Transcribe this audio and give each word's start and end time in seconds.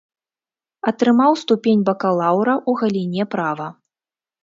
Атрымаў 0.91 1.31
ступень 1.43 1.85
бакалаўра 1.91 2.53
ў 2.69 2.83
галіне 2.83 3.23
права. 3.37 3.73